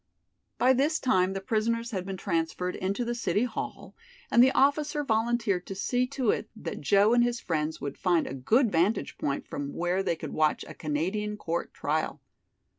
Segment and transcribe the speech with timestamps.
[0.57, 3.95] By this time the prisoners had been transferred into the city hall,
[4.31, 8.25] and the officer volunteered to see to it that Joe and his friends would find
[8.25, 12.19] a good vantage point from where they could watch a Canadian court trial.